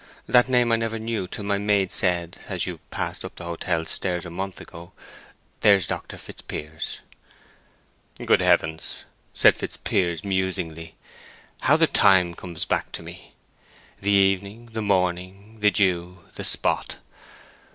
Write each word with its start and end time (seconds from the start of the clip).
That 0.25 0.49
name 0.49 0.71
I 0.71 0.77
never 0.77 0.97
knew 0.97 1.27
till 1.27 1.43
my 1.43 1.59
maid 1.59 1.91
said, 1.91 2.39
as 2.47 2.65
you 2.65 2.79
passed 2.89 3.23
up 3.23 3.35
the 3.35 3.43
hotel 3.45 3.85
stairs 3.85 4.25
a 4.25 4.31
month 4.31 4.59
ago, 4.59 4.93
'There's 5.59 5.85
Dr. 5.85 6.17
Fitzpiers.'" 6.17 7.01
"Good 8.25 8.41
Heaven!" 8.41 8.79
said 9.35 9.53
Fitzpiers, 9.57 10.23
musingly. 10.23 10.95
"How 11.59 11.77
the 11.77 11.85
time 11.85 12.33
comes 12.33 12.65
back 12.65 12.91
to 12.93 13.03
me! 13.03 13.35
The 14.01 14.09
evening, 14.09 14.69
the 14.73 14.81
morning, 14.81 15.59
the 15.59 15.69
dew, 15.69 16.23
the 16.33 16.45
spot. 16.45 16.95